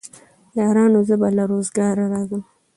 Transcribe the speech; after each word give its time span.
يارانو 0.59 0.99
زه 1.07 1.15
به 1.21 1.29
له 1.37 1.43
روزګاره 1.51 2.05
راځم 2.13 2.41